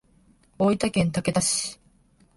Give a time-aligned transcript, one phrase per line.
[0.57, 1.79] 大分県竹田市